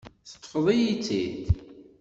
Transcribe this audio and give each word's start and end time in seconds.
Teṭṭfeḍ-iyi-tt-id. 0.31 1.45